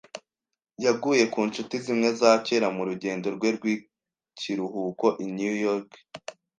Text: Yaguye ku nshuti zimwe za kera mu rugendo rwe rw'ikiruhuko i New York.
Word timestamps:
Yaguye 0.85 1.23
ku 1.33 1.39
nshuti 1.47 1.75
zimwe 1.85 2.09
za 2.19 2.31
kera 2.45 2.67
mu 2.75 2.81
rugendo 2.89 3.25
rwe 3.35 3.49
rw'ikiruhuko 3.57 5.05
i 5.23 5.25
New 5.37 5.55
York. 5.65 5.89